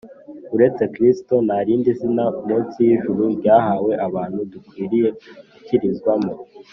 Uretse 0.55 0.83
Kristo, 0.95 1.33
“nta 1.45 1.57
rindi 1.67 1.91
zina 1.99 2.25
munsi 2.47 2.77
y’ijuru 2.87 3.23
ryahawe 3.37 3.91
abantu, 4.07 4.39
dukwiriye 4.51 5.09
gukirizwamo 5.53 6.31